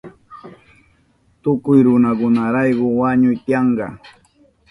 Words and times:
Tukuy 1.41 1.77
runakunarayku 1.85 2.85
wañuy 2.99 3.35
tiyanka. 3.43 3.87